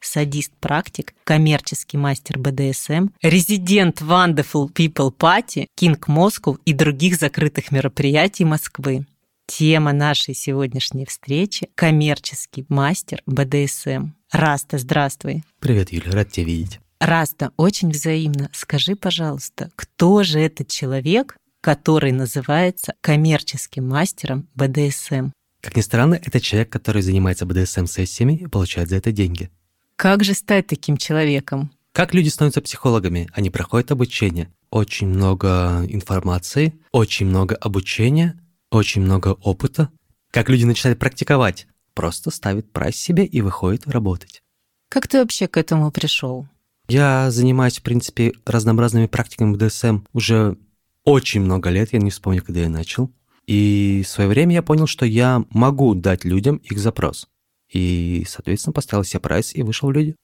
садист-практик, 0.00 1.14
коммерческий 1.24 1.96
мастер 1.96 2.38
БДСМ, 2.38 3.08
резидент 3.22 4.00
Wonderful 4.00 4.72
People 4.72 5.12
Party, 5.16 5.66
Kink 5.78 5.98
Moscow 6.06 6.58
и 6.64 6.72
других 6.72 7.16
закрытых 7.16 7.72
мероприятий 7.72 8.44
Москвы. 8.44 9.06
Тема 9.46 9.92
нашей 9.92 10.34
сегодняшней 10.34 11.06
встречи– 11.06 11.68
коммерческий 11.76 12.64
мастер 12.68 13.22
БДСМ. 13.26 14.10
Раста, 14.32 14.78
здравствуй. 14.78 15.44
Привет, 15.60 15.92
Юля, 15.92 16.10
рад 16.10 16.32
тебя 16.32 16.46
видеть. 16.46 16.80
Раста, 16.98 17.52
очень 17.56 17.90
взаимно. 17.90 18.50
Скажи, 18.52 18.96
пожалуйста, 18.96 19.70
кто 19.76 20.24
же 20.24 20.40
этот 20.40 20.68
человек, 20.68 21.36
который 21.60 22.10
называется 22.10 22.94
коммерческим 23.00 23.88
мастером 23.88 24.48
БДСМ? 24.54 25.30
Как 25.60 25.76
ни 25.76 25.80
странно, 25.80 26.14
это 26.14 26.40
человек, 26.40 26.70
который 26.70 27.02
занимается 27.02 27.44
БДСМ-сессиями 27.44 28.34
и 28.34 28.46
получает 28.46 28.88
за 28.88 28.96
это 28.96 29.12
деньги. 29.12 29.50
Как 29.96 30.24
же 30.24 30.34
стать 30.34 30.66
таким 30.66 30.98
человеком? 30.98 31.70
Как 31.92 32.12
люди 32.12 32.28
становятся 32.28 32.60
психологами? 32.60 33.28
Они 33.32 33.48
проходят 33.48 33.90
обучение. 33.90 34.52
Очень 34.70 35.08
много 35.08 35.86
информации, 35.88 36.74
очень 36.92 37.26
много 37.26 37.54
обучения, 37.54 38.38
очень 38.70 39.00
много 39.00 39.28
опыта. 39.42 39.88
Как 40.30 40.50
люди 40.50 40.64
начинают 40.64 40.98
практиковать? 40.98 41.66
Просто 41.94 42.30
ставят 42.30 42.70
прайс 42.72 42.96
себе 42.96 43.24
и 43.24 43.40
выходят 43.40 43.86
работать. 43.86 44.42
Как 44.90 45.08
ты 45.08 45.18
вообще 45.18 45.48
к 45.48 45.56
этому 45.56 45.90
пришел? 45.90 46.46
Я 46.88 47.30
занимаюсь, 47.30 47.78
в 47.78 47.82
принципе, 47.82 48.34
разнообразными 48.44 49.06
практиками 49.06 49.54
БДСМ 49.54 50.00
уже 50.12 50.58
очень 51.04 51.40
много 51.40 51.70
лет, 51.70 51.94
я 51.94 52.00
не 52.00 52.10
вспомню, 52.10 52.42
когда 52.42 52.60
я 52.60 52.68
начал. 52.68 53.10
И 53.46 54.02
в 54.04 54.08
свое 54.08 54.28
время 54.28 54.54
я 54.56 54.62
понял, 54.62 54.86
что 54.86 55.06
я 55.06 55.44
могу 55.50 55.94
дать 55.94 56.24
людям 56.24 56.56
их 56.56 56.78
запрос. 56.78 57.28
И, 57.72 58.24
соответственно, 58.28 58.72
поставил 58.72 59.04
себе 59.04 59.20
прайс 59.20 59.54
и 59.54 59.62
вышел 59.62 59.88
в 59.88 59.92
люди. 59.92 60.16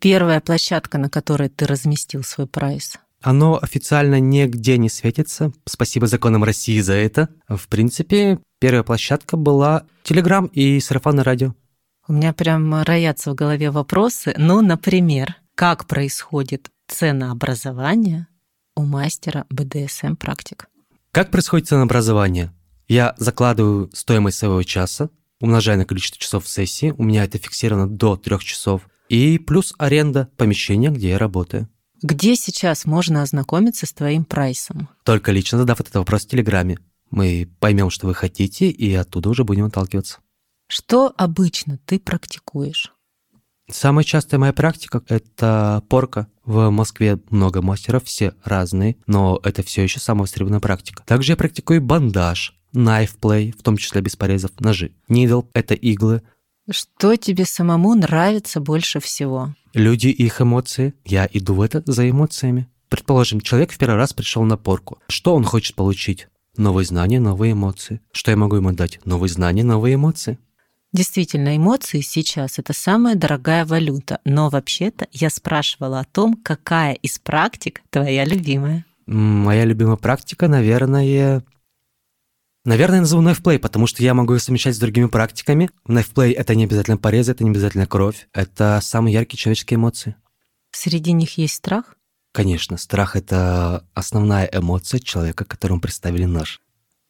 Первая 0.00 0.40
площадка, 0.40 0.98
на 0.98 1.10
которой 1.10 1.48
ты 1.48 1.66
разместил 1.66 2.22
свой 2.22 2.46
прайс? 2.46 2.98
Оно 3.22 3.58
официально 3.60 4.18
нигде 4.18 4.78
не 4.78 4.88
светится. 4.88 5.52
Спасибо 5.66 6.06
законам 6.06 6.42
России 6.42 6.80
за 6.80 6.94
это. 6.94 7.28
В 7.48 7.68
принципе, 7.68 8.38
первая 8.58 8.82
площадка 8.82 9.36
была 9.36 9.84
Телеграм 10.02 10.46
и 10.46 10.80
сарафанное 10.80 11.24
радио. 11.24 11.54
У 12.08 12.12
меня 12.14 12.32
прям 12.32 12.82
роятся 12.82 13.30
в 13.30 13.34
голове 13.34 13.70
вопросы. 13.70 14.34
Ну, 14.38 14.62
например, 14.62 15.36
как 15.54 15.86
происходит 15.86 16.70
ценообразование 16.88 18.26
у 18.74 18.84
мастера 18.84 19.44
БДСМ 19.50 20.14
практик? 20.14 20.68
Как 21.12 21.30
происходит 21.30 21.68
ценообразование? 21.68 22.52
Я 22.88 23.14
закладываю 23.18 23.90
стоимость 23.92 24.38
своего 24.38 24.62
часа, 24.62 25.10
умножаю 25.40 25.78
на 25.78 25.84
количество 25.84 26.20
часов 26.20 26.44
в 26.44 26.48
сессии, 26.48 26.94
у 26.96 27.02
меня 27.02 27.24
это 27.24 27.38
фиксировано 27.38 27.88
до 27.88 28.16
трех 28.16 28.44
часов, 28.44 28.88
и 29.08 29.38
плюс 29.38 29.74
аренда 29.78 30.30
помещения, 30.36 30.90
где 30.90 31.10
я 31.10 31.18
работаю. 31.18 31.68
Где 32.02 32.34
сейчас 32.36 32.86
можно 32.86 33.22
ознакомиться 33.22 33.86
с 33.86 33.92
твоим 33.92 34.24
прайсом? 34.24 34.88
Только 35.04 35.32
лично 35.32 35.58
задав 35.58 35.80
этот 35.80 35.94
вопрос 35.96 36.24
в 36.24 36.28
Телеграме. 36.28 36.78
Мы 37.10 37.48
поймем, 37.58 37.90
что 37.90 38.06
вы 38.06 38.14
хотите, 38.14 38.70
и 38.70 38.94
оттуда 38.94 39.28
уже 39.28 39.44
будем 39.44 39.64
отталкиваться. 39.64 40.18
Что 40.68 41.12
обычно 41.16 41.78
ты 41.84 41.98
практикуешь? 41.98 42.92
Самая 43.68 44.04
частая 44.04 44.40
моя 44.40 44.52
практика– 44.52 45.02
это 45.08 45.82
порка. 45.88 46.28
В 46.44 46.70
Москве 46.70 47.18
много 47.30 47.62
мастеров, 47.62 48.04
все 48.04 48.34
разные, 48.44 48.96
но 49.06 49.40
это 49.42 49.62
все 49.62 49.82
еще 49.82 50.00
самая 50.00 50.22
востребованная 50.22 50.60
практика. 50.60 51.04
Также 51.06 51.32
я 51.32 51.36
практикую 51.36 51.80
бандаж, 51.80 52.59
knife 52.74 53.18
play, 53.20 53.52
в 53.56 53.62
том 53.62 53.76
числе 53.76 54.00
без 54.00 54.16
порезов, 54.16 54.52
ножи. 54.60 54.92
Needle– 55.08 55.46
это 55.54 55.74
иглы. 55.74 56.22
Что 56.70 57.16
тебе 57.16 57.44
самому 57.44 57.94
нравится 57.94 58.60
больше 58.60 59.00
всего? 59.00 59.54
Люди 59.74 60.08
и 60.08 60.24
их 60.24 60.40
эмоции. 60.40 60.94
Я 61.04 61.28
иду 61.32 61.54
в 61.54 61.60
это 61.60 61.82
за 61.86 62.08
эмоциями. 62.08 62.68
Предположим, 62.88 63.40
человек 63.40 63.72
в 63.72 63.78
первый 63.78 63.96
раз 63.96 64.12
пришел 64.12 64.42
на 64.44 64.56
порку. 64.56 64.98
Что 65.08 65.34
он 65.34 65.44
хочет 65.44 65.76
получить? 65.76 66.28
Новые 66.56 66.84
знания, 66.84 67.20
новые 67.20 67.52
эмоции. 67.52 68.00
Что 68.12 68.32
я 68.32 68.36
могу 68.36 68.56
ему 68.56 68.72
дать? 68.72 69.00
Новые 69.04 69.30
знания, 69.30 69.64
новые 69.64 69.94
эмоции. 69.94 70.38
Действительно, 70.92 71.56
эмоции 71.56 72.00
сейчас 72.00 72.58
это 72.58 72.72
самая 72.72 73.14
дорогая 73.14 73.64
валюта. 73.64 74.18
Но 74.24 74.48
вообще-то 74.48 75.06
я 75.12 75.30
спрашивала 75.30 76.00
о 76.00 76.04
том, 76.04 76.34
какая 76.42 76.94
из 76.94 77.18
практик 77.20 77.80
твоя 77.90 78.24
любимая. 78.24 78.84
Моя 79.06 79.64
любимая 79.64 79.96
практика, 79.96 80.48
наверное, 80.48 81.42
Наверное, 82.64 83.00
назову 83.00 83.22
knife 83.22 83.42
play, 83.42 83.58
потому 83.58 83.86
что 83.86 84.02
я 84.02 84.12
могу 84.12 84.34
ее 84.34 84.40
совмещать 84.40 84.76
с 84.76 84.78
другими 84.78 85.06
практиками. 85.06 85.70
Knife 85.88 86.12
play— 86.12 86.32
это 86.36 86.54
не 86.54 86.64
обязательно 86.64 86.98
порезы, 86.98 87.32
это 87.32 87.42
не 87.42 87.50
обязательно 87.50 87.86
кровь. 87.86 88.28
Это 88.34 88.80
самые 88.82 89.14
яркие 89.14 89.38
человеческие 89.38 89.76
эмоции. 89.76 90.16
Среди 90.70 91.12
них 91.12 91.38
есть 91.38 91.54
страх? 91.54 91.96
Конечно, 92.32 92.76
страх— 92.76 93.16
это 93.16 93.86
основная 93.94 94.48
эмоция 94.52 95.00
человека, 95.00 95.46
которому 95.46 95.80
представили 95.80 96.26
нож. 96.26 96.60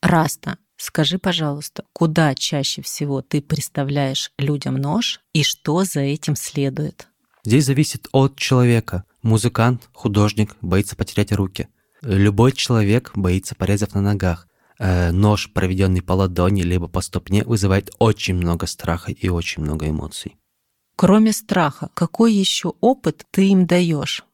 Раста, 0.01 0.57
скажи, 0.77 1.19
пожалуйста, 1.19 1.85
куда 1.93 2.35
чаще 2.37 2.81
всего 2.81 3.21
ты 3.21 3.43
представляешь 3.43 4.31
людям 4.39 4.77
нож 4.77 5.21
и 5.33 5.43
что 5.43 5.85
за 5.85 6.01
этим 6.01 6.37
следует? 6.37 7.09
Здесь 7.45 7.67
зависит 7.67 8.09
от 8.13 8.37
человека. 8.37 9.05
Музыкант, 9.23 9.89
художник 9.93 10.57
боится 10.63 10.95
потерять 10.95 11.33
руки. 11.33 11.69
Любой 12.03 12.53
человек 12.53 13.11
боится 13.15 13.55
порезов 13.55 13.95
на 13.95 14.01
ногах. 14.01 14.47
Э, 14.83 15.13
нож, 15.13 15.53
проведенный 15.53 16.01
по 16.01 16.15
ладони 16.15 16.63
либо 16.63 16.89
по 16.89 17.03
ступне, 17.03 17.45
вызывает 17.45 17.91
очень 17.99 18.35
много 18.35 18.67
страха 18.67 19.13
и 19.13 19.29
очень 19.29 19.63
много 19.63 19.87
эмоций. 19.87 20.37
Кроме 20.97 21.35
страха, 21.35 21.91
какой 21.93 22.33
еще 22.33 22.73
опыт 22.81 23.27
ты 23.31 23.49
им 23.49 23.67
даешь? 23.67 24.25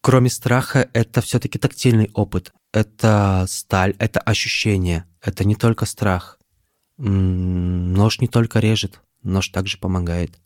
Кроме 0.00 0.30
страха, 0.30 0.88
это 0.94 1.20
все-таки 1.20 1.58
тактильный 1.58 2.10
опыт. 2.14 2.50
Это 2.72 3.44
сталь, 3.46 3.94
это 3.98 4.20
ощущение. 4.20 5.04
Это 5.20 5.44
не 5.44 5.54
только 5.54 5.84
страх. 5.84 6.38
Нож 6.96 8.20
не 8.20 8.28
только 8.28 8.58
режет, 8.58 9.02
нож 9.22 9.48
также 9.48 9.76
помогает. 9.76 10.38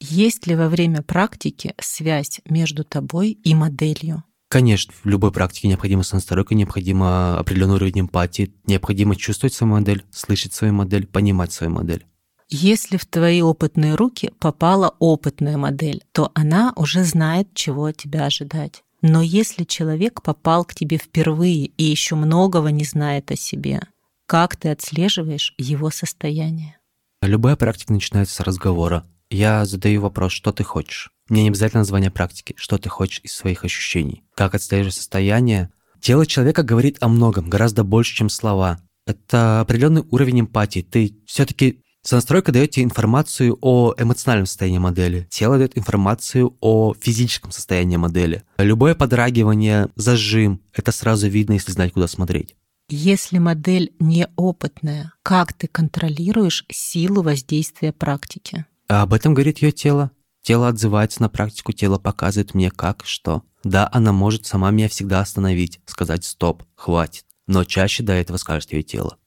Есть 0.00 0.48
ли 0.48 0.56
во 0.56 0.68
время 0.68 1.02
практики 1.02 1.72
связь 1.80 2.40
между 2.44 2.82
тобой 2.82 3.30
и 3.30 3.54
моделью? 3.54 4.24
Конечно, 4.48 4.94
в 5.02 5.06
любой 5.06 5.30
практике 5.30 5.68
необходима 5.68 6.02
сонастройка, 6.02 6.54
необходимо 6.54 7.38
определенный 7.38 7.74
уровень 7.74 8.00
эмпатии, 8.00 8.54
необходимо 8.66 9.14
чувствовать 9.14 9.52
свою 9.52 9.74
модель, 9.74 10.04
слышать 10.10 10.54
свою 10.54 10.72
модель, 10.72 11.06
понимать 11.06 11.52
свою 11.52 11.72
модель. 11.72 12.06
Если 12.48 12.96
в 12.96 13.04
твои 13.04 13.42
опытные 13.42 13.94
руки 13.94 14.32
попала 14.38 14.94
опытная 14.98 15.58
модель, 15.58 16.02
то 16.12 16.32
она 16.34 16.72
уже 16.76 17.04
знает, 17.04 17.48
чего 17.52 17.86
от 17.86 17.98
тебя 17.98 18.24
ожидать. 18.24 18.84
Но 19.02 19.20
если 19.20 19.64
человек 19.64 20.22
попал 20.22 20.64
к 20.64 20.74
тебе 20.74 20.96
впервые 20.96 21.66
и 21.66 21.84
еще 21.84 22.14
многого 22.14 22.70
не 22.70 22.84
знает 22.84 23.30
о 23.30 23.36
себе, 23.36 23.82
как 24.24 24.56
ты 24.56 24.70
отслеживаешь 24.70 25.54
его 25.58 25.90
состояние? 25.90 26.78
Любая 27.20 27.56
практика 27.56 27.92
начинается 27.92 28.34
с 28.36 28.40
разговора. 28.40 29.04
Я 29.30 29.64
задаю 29.66 30.00
вопрос, 30.00 30.32
что 30.32 30.52
ты 30.52 30.64
хочешь? 30.64 31.10
Мне 31.28 31.42
не 31.42 31.48
обязательно 31.48 31.80
название 31.80 32.10
практики, 32.10 32.54
что 32.56 32.78
ты 32.78 32.88
хочешь 32.88 33.20
из 33.22 33.32
своих 33.32 33.64
ощущений. 33.64 34.24
Как 34.34 34.54
отслеживаешь 34.54 34.94
состояние? 34.94 35.70
Тело 36.00 36.24
человека 36.26 36.62
говорит 36.62 36.96
о 37.00 37.08
многом, 37.08 37.50
гораздо 37.50 37.84
больше, 37.84 38.14
чем 38.14 38.30
слова. 38.30 38.80
Это 39.06 39.60
определенный 39.60 40.04
уровень 40.10 40.40
эмпатии. 40.40 40.80
Ты 40.80 41.16
все-таки 41.26 41.82
Сонастройка 42.02 42.52
дает 42.52 42.70
тебе 42.70 42.84
информацию 42.84 43.58
о 43.60 43.94
эмоциональном 43.98 44.46
состоянии 44.46 44.78
модели. 44.78 45.26
Тело 45.30 45.58
дает 45.58 45.76
информацию 45.76 46.56
о 46.60 46.94
физическом 46.98 47.50
состоянии 47.50 47.96
модели. 47.96 48.44
Любое 48.56 48.94
подрагивание, 48.94 49.88
зажим, 49.96 50.62
это 50.72 50.90
сразу 50.92 51.28
видно, 51.28 51.54
если 51.54 51.72
знать, 51.72 51.92
куда 51.92 52.06
смотреть. 52.06 52.54
Если 52.88 53.36
модель 53.36 53.92
неопытная, 53.98 55.12
как 55.22 55.52
ты 55.52 55.66
контролируешь 55.66 56.64
силу 56.70 57.20
воздействия 57.22 57.92
практики? 57.92 58.64
А 58.88 59.02
об 59.02 59.12
этом 59.12 59.34
говорит 59.34 59.58
ее 59.58 59.72
тело. 59.72 60.10
Тело 60.42 60.68
отзывается 60.68 61.20
на 61.22 61.28
практику, 61.28 61.72
тело 61.72 61.98
показывает 61.98 62.54
мне 62.54 62.70
как, 62.70 63.04
что. 63.04 63.42
Да, 63.64 63.88
она 63.92 64.12
может 64.12 64.46
сама 64.46 64.70
меня 64.70 64.88
всегда 64.88 65.20
остановить, 65.20 65.80
сказать 65.84 66.24
«стоп, 66.24 66.62
хватит». 66.74 67.24
Но 67.46 67.64
чаще 67.64 68.02
до 68.02 68.12
этого 68.12 68.36
скажет 68.36 68.72
ее 68.72 68.82
тело. 68.82 69.18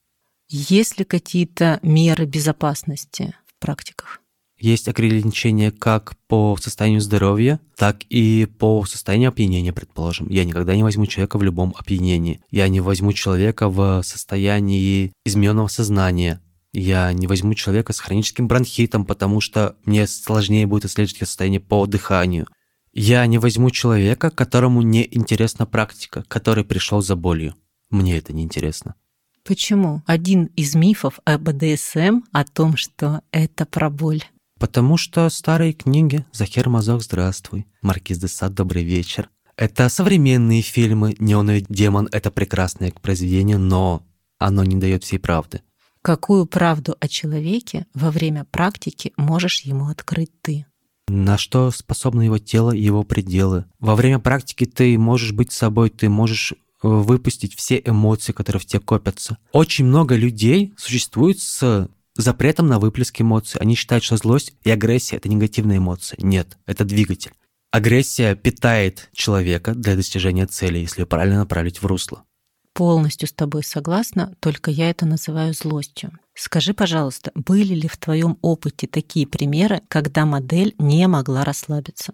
Есть 0.48 0.98
ли 1.00 1.06
какие-то 1.06 1.80
меры 1.81 2.25
безопасности 2.25 3.36
в 3.46 3.60
практиках? 3.60 4.22
есть 4.62 4.88
ограничения 4.88 5.72
как 5.72 6.16
по 6.28 6.56
состоянию 6.58 7.02
здоровья, 7.02 7.60
так 7.75 8.04
и 8.10 8.46
по 8.46 8.86
состоянию 8.86 9.30
опьянения, 9.30 9.74
предположим. 9.74 10.30
Я 10.30 10.46
никогда 10.46 10.75
не 10.75 10.84
возьму 10.84 11.08
человека 11.08 11.38
в 11.38 11.44
любом 11.44 11.74
опьянении. 11.78 12.42
Я 12.52 12.68
не 12.68 12.80
возьму 12.80 13.12
человека 13.12 13.69
в 13.69 14.04
состоянии 14.04 15.12
измененного 15.25 15.68
сознания. 15.68 16.42
Я 16.73 17.12
не 17.12 17.27
возьму 17.27 17.53
человека 17.53 17.91
с 17.91 18.00
хроническим 18.00 18.47
бронхитом, 18.47 19.06
потому 19.06 19.41
что 19.41 19.75
мне 19.83 20.07
сложнее 20.07 20.68
будет 20.68 20.85
исследовать 20.85 21.18
состояние 21.18 21.59
по 21.59 21.85
дыханию. 21.85 22.47
Я 22.94 23.25
не 23.25 23.38
возьму 23.38 23.71
человека, 23.71 24.29
которому 24.29 24.81
не 24.81 25.07
интересна 25.09 25.65
практика, 25.65 26.23
который 26.27 26.63
пришел 26.63 27.01
за 27.01 27.15
болью. 27.15 27.56
Мне 27.89 28.18
это 28.18 28.31
не 28.31 28.44
интересно. 28.44 28.95
Почему? 29.44 30.01
Один 30.06 30.45
из 30.56 30.75
мифов 30.75 31.19
о 31.25 31.38
БДСМ 31.38 32.21
о 32.31 32.45
том, 32.45 32.77
что 32.77 33.21
это 33.31 33.65
про 33.65 33.89
боль. 33.89 34.24
Потому 34.59 34.97
что 34.97 35.27
старые 35.29 35.74
книги 35.74 36.25
«Захер 36.31 36.69
Мазок, 36.69 37.01
здравствуй», 37.01 37.65
«Маркиз 37.81 38.19
де 38.19 38.27
Сад, 38.27 38.53
добрый 38.53 38.83
вечер». 38.83 39.29
Это 39.57 39.89
современные 39.89 40.62
фильмы 40.62 41.15
«Неоновый 41.19 41.65
демон»— 41.67 42.07
это 42.12 42.29
прекрасное 42.29 42.94
произведение, 43.01 43.57
но 43.57 44.03
оно 44.38 44.63
не 44.63 44.75
дает 44.75 45.03
всей 45.03 45.17
правды. 45.17 45.62
Какую 46.01 46.48
правду 46.48 46.98
о 47.00 47.07
человеке 47.07 47.86
во 47.94 48.09
время 48.09 48.45
практики 48.45 49.13
можешь 49.18 49.62
ему 49.62 49.88
открыть 49.88 50.31
ты? 50.42 50.65
На 51.07 51.38
что 51.38 51.69
способно 51.69 52.24
его 52.24 52.39
тело 52.39 52.71
и 52.71 52.81
его 52.81 53.03
пределы. 53.03 53.65
Во 53.80 53.95
время 53.95 54.18
практики 54.18 54.65
ты 54.65 54.98
можешь 54.98 55.31
быть 55.31 55.51
собой, 55.51 55.92
ты 55.92 56.09
можешь 56.09 56.53
э, 56.53 56.56
выпустить 56.81 57.56
все 57.56 57.80
эмоции, 57.86 58.31
которые 58.31 58.62
в 58.62 58.65
тебе 58.65 58.80
копятся. 58.80 59.38
Очень 59.51 59.86
много 59.86 60.15
людей 60.15 60.74
существует 60.75 61.39
с 61.39 61.88
запретом 62.15 62.68
на 62.68 62.80
выплеск 62.80 63.21
эмоций. 63.21 63.62
Они 63.62 63.75
считают, 63.75 64.03
что 64.03 64.18
злость 64.18 64.53
и 64.63 64.71
агрессия— 64.71 65.15
это 65.18 65.30
негативные 65.30 65.77
эмоции. 65.77 66.18
Нет, 66.19 66.57
это 66.65 66.83
двигатель. 66.83 67.33
Агрессия 67.71 68.36
питает 68.36 69.09
человека 69.13 69.75
для 69.75 69.95
достижения 69.95 70.48
цели, 70.48 70.80
если 70.80 71.01
ее 71.01 71.06
правильно 71.06 71.39
направить 71.39 71.81
в 71.81 71.86
русло. 71.86 72.24
Полностью 72.73 73.27
с 73.27 73.33
тобой 73.33 73.63
согласна, 73.63 74.33
только 74.39 74.71
я 74.71 74.89
это 74.89 75.06
называю 75.06 75.53
злостью. 75.53 76.12
Скажи, 76.33 76.73
пожалуйста, 76.73 77.31
были 77.35 77.73
ли 77.73 77.88
в 77.88 77.97
твоем 77.97 78.38
опыте 78.41 78.88
такие 78.88 79.27
примеры, 79.27 79.81
когда 79.89 80.25
модель 80.25 80.73
не 80.77 81.07
могла 81.07 81.44
расслабиться? 81.44 82.13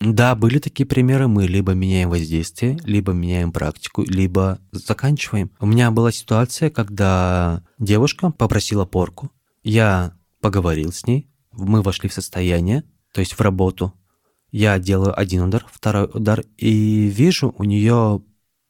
Да, 0.00 0.34
были 0.34 0.58
такие 0.58 0.86
примеры. 0.86 1.26
Мы 1.26 1.46
либо 1.46 1.72
меняем 1.72 2.10
воздействие, 2.10 2.78
либо 2.84 3.12
меняем 3.12 3.50
практику, 3.50 4.04
либо 4.06 4.60
заканчиваем. 4.70 5.50
У 5.58 5.66
меня 5.66 5.90
была 5.90 6.12
ситуация, 6.12 6.70
когда 6.70 7.64
девушка 7.78 8.30
попросила 8.30 8.84
порку. 8.84 9.32
Я 9.62 10.12
поговорил 10.40 10.92
с 10.92 11.06
ней, 11.06 11.28
мы 11.50 11.82
вошли 11.82 12.08
в 12.08 12.12
состояние, 12.12 12.84
то 13.12 13.20
есть 13.20 13.32
в 13.32 13.40
работу. 13.40 13.94
Я 14.52 14.78
делаю 14.78 15.18
один 15.18 15.42
удар, 15.42 15.66
второй 15.70 16.08
удар, 16.12 16.44
и 16.56 17.06
вижу, 17.08 17.54
у 17.56 17.64
нее 17.64 18.22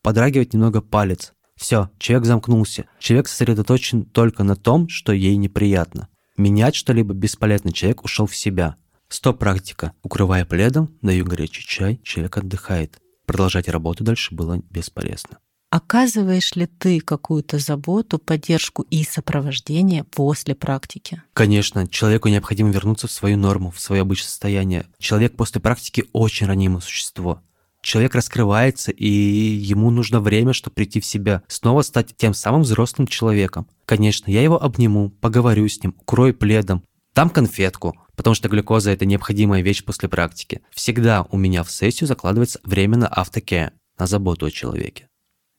подрагивает 0.07 0.55
немного 0.55 0.83
палец. 0.83 1.33
Все, 1.57 1.91
человек 1.99 2.27
замкнулся. 2.27 2.85
Человек 3.01 3.27
сосредоточен 3.27 4.05
только 4.05 4.45
на 4.45 4.55
том, 4.55 4.89
что 4.89 5.11
ей 5.11 5.35
неприятно. 5.35 6.07
Менять 6.37 6.77
что-либо 6.77 7.13
бесполезно, 7.13 7.73
человек 7.73 8.05
ушел 8.05 8.29
в 8.29 8.37
себя. 8.37 8.77
Стоп 9.09 9.41
практика. 9.41 9.95
Укрывая 10.05 10.45
пледом, 10.45 10.97
даю 11.03 11.25
горячий 11.25 11.65
чай, 11.65 12.01
человек 12.05 12.37
отдыхает. 12.37 13.01
Продолжать 13.25 13.67
работу 13.67 14.05
дальше 14.05 14.33
было 14.33 14.63
бесполезно. 14.71 15.39
Оказываешь 15.71 16.55
ли 16.55 16.67
ты 16.67 17.01
какую-то 17.01 17.59
заботу, 17.59 18.19
поддержку 18.19 18.83
и 18.83 19.03
сопровождение 19.03 20.05
после 20.05 20.55
практики? 20.55 21.21
Конечно, 21.33 21.89
человеку 21.89 22.29
необходимо 22.29 22.71
вернуться 22.71 23.09
в 23.09 23.13
свою 23.13 23.37
норму, 23.37 23.73
в 23.73 23.81
свое 23.81 24.03
обычное 24.03 24.29
состояние. 24.29 24.87
Человек 25.01 25.37
после 25.37 25.61
практики 25.61 26.05
очень 26.13 26.47
ранимое 26.47 26.81
существо. 26.81 27.43
Человек 27.87 28.17
раскрывается, 28.17 28.91
и 28.91 29.07
ему 29.07 29.91
нужно 29.91 30.19
время, 30.19 30.53
чтобы 30.53 30.75
прийти 30.75 30.99
в 30.99 31.07
себя, 31.07 31.45
снова 31.47 31.83
стать 31.83 32.17
тем 32.17 32.35
самым 32.35 32.63
взрослым 32.63 33.07
человеком. 33.07 33.69
Конечно, 33.85 34.29
я 34.29 34.43
его 34.43 34.61
обниму, 34.61 35.11
поговорю 35.11 35.69
с 35.69 35.81
ним, 35.81 35.95
укрою 36.01 36.35
пледом, 36.35 36.83
дам 37.15 37.31
конфетку, 37.31 37.97
потому 38.17 38.35
что 38.35 38.49
глюкоза– 38.49 38.91
это 38.93 39.07
необходимая 39.07 39.63
вещь 39.63 39.85
после 39.85 40.09
практики. 40.09 40.63
Всегда 40.73 41.29
у 41.31 41.37
меня 41.37 41.63
в 41.63 41.71
сессию 41.71 42.09
закладывается 42.09 42.59
время 42.65 42.97
на 42.99 43.07
автокеа, 43.07 43.71
на 44.01 44.09
заботу 44.09 44.47
о 44.47 44.51
человеке. 44.51 45.07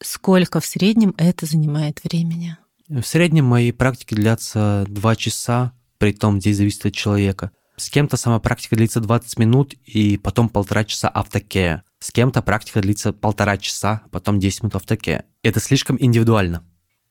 Сколько 0.03 0.59
в 0.59 0.65
среднем 0.65 1.15
это 1.17 1.45
занимает 1.45 2.03
времени? 2.03 2.57
В 2.89 3.03
среднем 3.03 3.45
мои 3.45 3.71
практики 3.71 4.15
длятся 4.15 4.83
2 4.89 5.15
часа, 5.15 5.71
при 5.97 6.11
том 6.11 6.41
здесь 6.41 6.57
зависит 6.57 6.87
от 6.87 6.93
человека. 6.93 7.51
С 7.77 7.89
кем-то 7.89 8.17
сама 8.17 8.39
практика 8.39 8.75
длится 8.75 8.99
20 8.99 9.39
минут 9.39 9.75
и 9.85 10.17
потом 10.17 10.49
полтора 10.49 10.83
часа 10.83 11.07
автокея. 11.07 11.83
С 11.99 12.11
кем-то 12.11 12.41
практика 12.41 12.81
длится 12.81 13.13
полтора 13.13 13.57
часа, 13.57 14.03
потом 14.11 14.39
10 14.39 14.63
минут 14.63 14.75
автокея. 14.75 15.25
Это 15.43 15.59
слишком 15.59 15.97
индивидуально. 15.99 16.63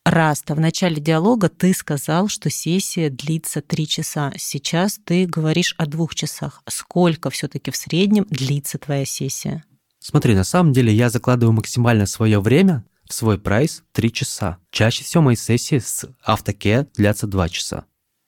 Раста, 0.04 0.54
в 0.54 0.60
начале 0.60 1.00
диалога 1.00 1.48
ты 1.48 1.74
сказал, 1.74 2.28
что 2.28 2.48
сессия 2.48 3.10
длится 3.10 3.60
три 3.60 3.88
часа. 3.88 4.32
Сейчас 4.36 5.00
ты 5.04 5.26
говоришь 5.26 5.74
о 5.78 5.86
двух 5.86 6.14
часах. 6.14 6.62
Сколько 6.68 7.28
все-таки 7.30 7.72
в 7.72 7.76
среднем 7.76 8.24
длится 8.30 8.78
твоя 8.78 9.04
сессия? 9.04 9.64
Смотри, 9.98 10.36
на 10.36 10.44
самом 10.44 10.72
деле 10.72 10.94
я 10.94 11.10
закладываю 11.10 11.52
максимально 11.52 12.06
свое 12.06 12.38
время 12.40 12.84
в 13.08 13.14
свой 13.14 13.36
прайс 13.36 13.82
3 13.92 14.12
часа. 14.12 14.58
Чаще 14.70 15.02
всего 15.02 15.24
мои 15.24 15.34
сессии 15.34 15.80
с 15.80 16.08
aftercare 16.22 16.86
длятся 16.94 17.26
2 17.26 17.48
часа. 17.48 17.86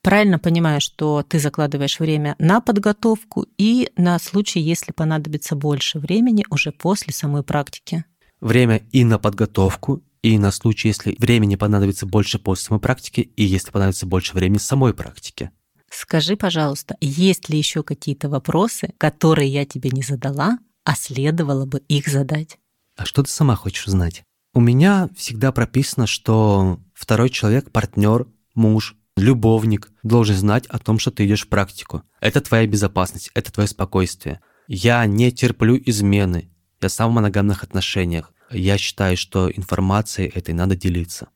Правильно 0.08 0.38
понимаю, 0.38 0.80
что 0.80 1.22
ты 1.22 1.38
закладываешь 1.38 2.00
время 2.00 2.34
на 2.38 2.62
подготовку 2.62 3.44
и 3.58 3.90
на 3.98 4.18
случай, 4.18 4.58
если 4.58 4.90
понадобится 4.90 5.54
больше 5.54 5.98
времени 5.98 6.46
уже 6.48 6.72
после 6.72 7.12
самой 7.12 7.42
практики? 7.42 8.06
Время 8.40 8.78
и 8.90 9.04
на 9.04 9.18
подготовку, 9.18 10.02
и 10.22 10.38
на 10.38 10.50
случай, 10.50 10.88
если 10.88 11.14
времени 11.18 11.56
понадобится 11.56 12.06
больше 12.06 12.38
после 12.38 12.64
самой 12.64 12.80
практики, 12.80 13.20
и 13.36 13.44
если 13.44 13.70
понадобится 13.70 14.06
больше 14.06 14.32
времени 14.32 14.56
самой 14.56 14.94
практики. 14.94 15.50
Скажи, 15.90 16.36
пожалуйста, 16.36 16.96
есть 17.02 17.50
ли 17.50 17.58
еще 17.58 17.82
какие-то 17.82 18.30
вопросы, 18.30 18.94
которые 18.96 19.50
я 19.50 19.66
тебе 19.66 19.90
не 19.90 20.00
задала, 20.00 20.58
а 20.84 20.96
следовало 20.96 21.66
бы 21.66 21.80
их 21.80 22.08
задать. 22.08 22.58
А 22.96 23.04
что 23.04 23.22
ты 23.22 23.30
сама 23.30 23.56
хочешь 23.56 23.86
узнать? 23.86 24.22
У 24.54 24.60
меня 24.62 25.10
всегда 25.14 25.52
прописано, 25.52 26.06
что 26.06 26.80
второй 26.94 27.28
человек, 27.28 27.70
партнер, 27.70 28.26
муж, 28.54 28.96
любовник 29.18 29.90
должен 30.02 30.36
знать 30.36 30.66
о 30.66 30.78
том, 30.78 30.98
что 30.98 31.10
ты 31.10 31.26
идешь 31.26 31.44
в 31.44 31.48
практику. 31.48 32.02
Это 32.20 32.40
твоя 32.40 32.66
безопасность, 32.66 33.30
это 33.34 33.52
твое 33.52 33.68
спокойствие. 33.68 34.40
Я 34.66 35.04
не 35.06 35.32
терплю 35.32 35.80
измены. 35.86 36.50
Я 36.80 36.88
сам 36.88 37.10
в 37.10 37.14
моногамных 37.14 37.62
отношениях. 37.64 38.32
Я 38.50 38.78
считаю, 38.78 39.16
что 39.16 39.50
информацией 39.50 40.30
этой 40.34 40.54
надо 40.54 40.76
делиться. 40.76 41.28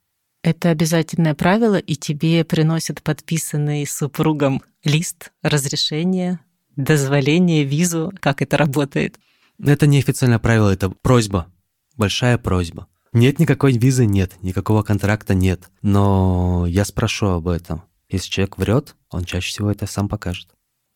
Это 0.43 0.71
обязательное 0.71 1.35
правило, 1.35 1.77
и 1.77 1.95
тебе 1.95 2.45
приносят 2.45 3.03
подписанный 3.03 3.87
супругом 3.87 4.63
лист 4.83 5.33
разрешения, 5.43 6.41
дозволения, 6.75 7.65
визу, 7.65 8.13
как 8.21 8.43
это 8.43 8.57
работает. 8.57 9.19
Это 9.65 9.87
не 9.87 9.99
официальное 9.99 10.41
правило, 10.41 10.71
это 10.71 10.91
просьба, 10.91 11.47
большая 11.97 12.39
просьба. 12.39 12.89
Нет 13.13 13.39
никакой 13.39 13.77
визы, 13.77 14.07
нет, 14.07 14.33
никакого 14.43 14.83
контракта 14.83 15.35
нет. 15.35 15.71
Но 15.83 16.67
я 16.67 16.85
спрошу 16.85 17.27
об 17.27 17.49
этом. 17.49 17.83
Если 18.09 18.31
человек 18.31 18.59
врет, 18.59 18.97
он 19.11 19.25
чаще 19.25 19.51
всего 19.51 19.71
это 19.71 19.87
сам 19.87 20.09
покажет. 20.09 20.49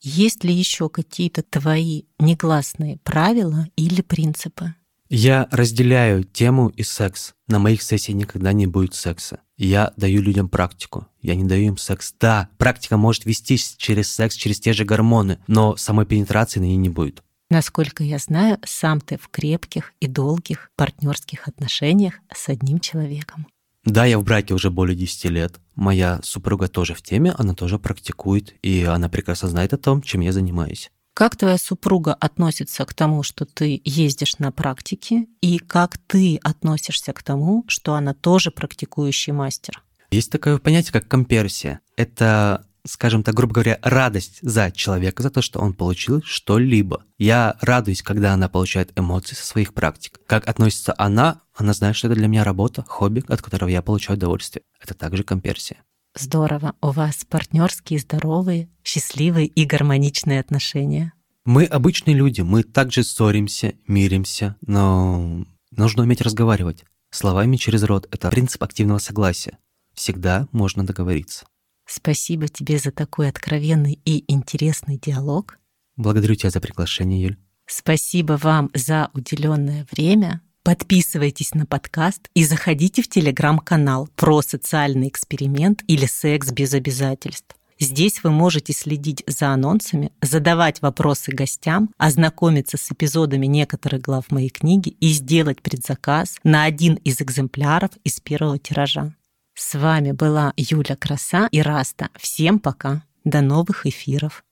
Есть 0.02 0.44
ли 0.44 0.52
еще 0.52 0.88
какие-то 0.88 1.42
твои 1.42 2.02
негласные 2.18 2.98
правила 2.98 3.66
или 3.76 4.02
принципы? 4.02 4.74
Я 5.08 5.48
разделяю 5.52 6.24
тему 6.24 6.68
и 6.68 6.82
секс. 6.82 7.34
На 7.46 7.58
моих 7.58 7.82
сессиях 7.82 8.18
никогда 8.18 8.52
не 8.52 8.66
будет 8.66 8.94
секса. 8.94 9.40
Я 9.56 9.92
даю 9.96 10.20
людям 10.20 10.48
практику. 10.48 11.06
Я 11.22 11.36
не 11.36 11.44
даю 11.44 11.68
им 11.68 11.76
секс. 11.76 12.12
Да, 12.18 12.48
практика 12.58 12.96
может 12.96 13.24
вестись 13.24 13.74
через 13.78 14.10
секс, 14.12 14.34
через 14.34 14.58
те 14.58 14.72
же 14.72 14.84
гормоны, 14.84 15.38
но 15.46 15.76
самой 15.76 16.06
пенетрации 16.06 16.60
на 16.60 16.64
ней 16.64 16.76
не 16.76 16.88
будет. 16.88 17.22
Насколько 17.48 18.02
я 18.02 18.18
знаю, 18.18 18.58
сам 18.64 19.00
ты 19.00 19.18
в 19.18 19.28
крепких 19.28 19.92
и 20.00 20.08
долгих 20.08 20.70
партнерских 20.76 21.46
отношениях 21.46 22.14
с 22.34 22.48
одним 22.48 22.80
человеком. 22.80 23.46
Да, 23.84 24.04
я 24.04 24.18
в 24.18 24.24
браке 24.24 24.52
уже 24.52 24.70
более 24.70 24.96
10 24.96 25.26
лет. 25.26 25.60
Моя 25.76 26.20
супруга 26.24 26.66
тоже 26.66 26.94
в 26.94 27.02
теме, 27.02 27.32
она 27.38 27.54
тоже 27.54 27.78
практикует, 27.78 28.54
и 28.62 28.82
она 28.82 29.08
прекрасно 29.08 29.48
знает 29.48 29.72
о 29.72 29.78
том, 29.78 30.02
чем 30.02 30.22
я 30.22 30.32
занимаюсь. 30.32 30.90
Как 31.14 31.36
твоя 31.36 31.56
супруга 31.56 32.12
относится 32.12 32.84
к 32.84 32.92
тому, 32.92 33.22
что 33.22 33.46
ты 33.46 33.80
ездишь 33.84 34.38
на 34.38 34.50
практике, 34.50 35.26
и 35.40 35.58
как 35.58 35.96
ты 35.98 36.38
относишься 36.42 37.12
к 37.12 37.22
тому, 37.22 37.64
что 37.68 37.94
она 37.94 38.12
тоже 38.12 38.50
практикующий 38.50 39.32
мастер? 39.32 39.82
Есть 40.10 40.30
такое 40.30 40.58
понятие, 40.58 40.92
как 40.92 41.08
комперсия. 41.08 41.80
Это 41.96 42.65
скажем 42.86 43.22
так, 43.22 43.34
грубо 43.34 43.54
говоря, 43.54 43.78
радость 43.82 44.38
за 44.42 44.70
человека, 44.70 45.22
за 45.22 45.30
то, 45.30 45.42
что 45.42 45.60
он 45.60 45.74
получил 45.74 46.22
что-либо. 46.24 47.02
Я 47.18 47.56
радуюсь, 47.60 48.02
когда 48.02 48.32
она 48.32 48.48
получает 48.48 48.92
эмоции 48.98 49.34
со 49.34 49.44
своих 49.44 49.74
практик. 49.74 50.20
Как 50.26 50.48
относится 50.48 50.94
она, 50.96 51.42
она 51.54 51.72
знает, 51.72 51.96
что 51.96 52.08
это 52.08 52.16
для 52.16 52.28
меня 52.28 52.44
работа, 52.44 52.84
хобби, 52.86 53.24
от 53.28 53.42
которого 53.42 53.68
я 53.68 53.82
получаю 53.82 54.16
удовольствие. 54.16 54.62
Это 54.80 54.94
также 54.94 55.22
комперсия. 55.22 55.78
Здорово. 56.14 56.74
У 56.80 56.90
вас 56.90 57.26
партнерские, 57.28 57.98
здоровые, 57.98 58.70
счастливые 58.82 59.46
и 59.46 59.64
гармоничные 59.66 60.40
отношения. 60.40 61.12
Мы 61.44 61.64
обычные 61.64 62.16
люди, 62.16 62.40
мы 62.40 62.62
также 62.62 63.04
ссоримся, 63.04 63.74
миримся, 63.86 64.56
но 64.62 65.44
нужно 65.70 66.02
уметь 66.02 66.20
разговаривать. 66.20 66.84
Словами 67.10 67.56
через 67.56 67.82
рот— 67.84 68.08
это 68.10 68.30
принцип 68.30 68.62
активного 68.62 68.98
согласия. 68.98 69.58
Всегда 69.94 70.48
можно 70.52 70.84
договориться. 70.84 71.46
Спасибо 71.86 72.48
тебе 72.48 72.78
за 72.78 72.90
такой 72.90 73.28
откровенный 73.28 74.00
и 74.04 74.24
интересный 74.32 74.98
диалог. 74.98 75.58
Благодарю 75.96 76.34
тебя 76.34 76.50
за 76.50 76.60
приглашение, 76.60 77.22
Юль. 77.22 77.36
Спасибо 77.66 78.38
вам 78.40 78.70
за 78.74 79.10
уделенное 79.14 79.86
время. 79.90 80.40
Подписывайтесь 80.62 81.54
на 81.54 81.64
подкаст 81.64 82.28
и 82.34 82.44
заходите 82.44 83.02
в 83.02 83.08
телеграм-канал 83.08 84.08
про 84.16 84.42
социальный 84.42 85.08
эксперимент 85.08 85.84
или 85.86 86.06
секс 86.06 86.50
без 86.50 86.74
обязательств. 86.74 87.56
Здесь 87.78 88.22
вы 88.24 88.30
можете 88.30 88.72
следить 88.72 89.22
за 89.26 89.50
анонсами, 89.50 90.10
задавать 90.22 90.80
вопросы 90.80 91.30
гостям, 91.30 91.90
ознакомиться 91.98 92.78
с 92.78 92.90
эпизодами 92.90 93.46
некоторых 93.46 94.00
глав 94.00 94.30
моей 94.30 94.48
книги 94.48 94.88
и 94.88 95.10
сделать 95.10 95.60
предзаказ 95.60 96.36
на 96.42 96.64
один 96.64 96.94
из 96.94 97.20
экземпляров 97.20 97.90
из 98.02 98.18
первого 98.20 98.58
тиража. 98.58 99.14
С 99.58 99.74
вами 99.74 100.12
была 100.12 100.52
Юля 100.58 100.96
Краса 100.96 101.48
и 101.50 101.62
Раста. 101.62 102.10
Всем 102.14 102.58
пока. 102.58 103.02
До 103.24 103.40
новых 103.40 103.86
эфиров. 103.86 104.44